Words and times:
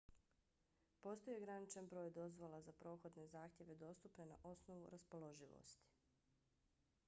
postoji 1.01 1.37
ograničen 1.41 1.89
broj 1.91 2.07
dozvola 2.15 2.61
za 2.69 2.73
prohodne 2.79 3.27
zahtjeve 3.35 3.75
dostupne 3.85 4.25
na 4.33 4.39
osnovu 4.53 4.89
raspoloživosti 4.97 5.89